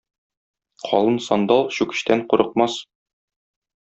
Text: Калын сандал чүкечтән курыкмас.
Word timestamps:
Калын 0.85 1.19
сандал 1.25 1.61
чүкечтән 1.77 2.25
курыкмас. 2.33 2.79